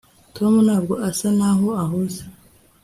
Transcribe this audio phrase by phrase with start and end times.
[0.35, 2.23] tom ntabwo asa naho ahuze